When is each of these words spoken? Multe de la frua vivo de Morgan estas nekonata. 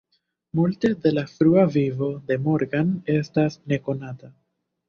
Multe 0.59 0.89
de 1.03 1.11
la 1.17 1.25
frua 1.33 1.67
vivo 1.77 2.09
de 2.31 2.39
Morgan 2.49 2.91
estas 3.19 3.63
nekonata. 3.75 4.33